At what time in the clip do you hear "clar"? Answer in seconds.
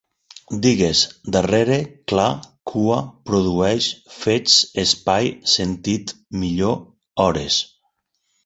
2.13-2.29